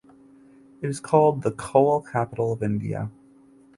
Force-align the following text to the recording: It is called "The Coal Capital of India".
It 0.81 0.87
is 0.89 0.99
called 0.99 1.43
"The 1.43 1.51
Coal 1.51 2.01
Capital 2.01 2.53
of 2.53 2.63
India". 2.63 3.11